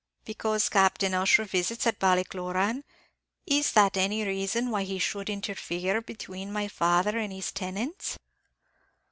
"Because 0.25 0.67
Captain 0.67 1.13
Ussher 1.13 1.43
visits 1.45 1.85
at 1.85 1.99
Ballycloran, 1.99 2.83
is 3.45 3.73
that 3.73 3.95
any 3.95 4.23
reason 4.23 4.71
why 4.71 4.81
he 4.81 4.97
should 4.97 5.29
interfere 5.29 6.01
between 6.01 6.51
my 6.51 6.67
father 6.67 7.19
and 7.19 7.31
his 7.31 7.51
tenants?" 7.51 8.17